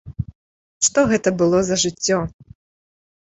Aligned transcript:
Што 0.87 1.03
гэта 1.11 1.33
было 1.41 1.59
за 1.67 1.75
жыццё! 1.83 2.17